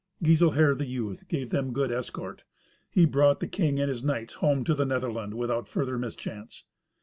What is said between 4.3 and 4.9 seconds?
home to the